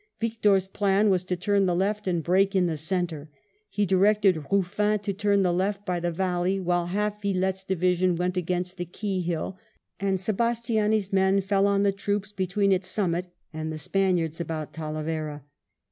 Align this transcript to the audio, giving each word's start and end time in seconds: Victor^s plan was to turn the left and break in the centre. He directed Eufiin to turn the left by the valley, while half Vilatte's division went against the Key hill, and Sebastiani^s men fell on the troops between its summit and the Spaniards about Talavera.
Victor^s 0.19 0.73
plan 0.73 1.11
was 1.11 1.23
to 1.25 1.35
turn 1.35 1.67
the 1.67 1.75
left 1.75 2.07
and 2.07 2.23
break 2.23 2.55
in 2.55 2.65
the 2.65 2.75
centre. 2.75 3.29
He 3.69 3.85
directed 3.85 4.33
Eufiin 4.49 4.99
to 5.03 5.13
turn 5.13 5.43
the 5.43 5.53
left 5.53 5.85
by 5.85 5.99
the 5.99 6.11
valley, 6.11 6.59
while 6.59 6.87
half 6.87 7.21
Vilatte's 7.21 7.63
division 7.63 8.15
went 8.15 8.35
against 8.35 8.77
the 8.77 8.85
Key 8.85 9.21
hill, 9.21 9.59
and 9.99 10.17
Sebastiani^s 10.17 11.13
men 11.13 11.39
fell 11.39 11.67
on 11.67 11.83
the 11.83 11.91
troops 11.91 12.31
between 12.31 12.71
its 12.71 12.87
summit 12.87 13.27
and 13.53 13.71
the 13.71 13.77
Spaniards 13.77 14.41
about 14.41 14.73
Talavera. 14.73 15.43